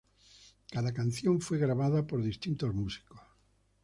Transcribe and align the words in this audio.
Cada 0.71 0.95
canción 0.95 1.39
fue 1.41 1.59
grabada 1.59 2.07
por 2.07 2.23
distintos 2.23 2.73
músicos. 2.73 3.21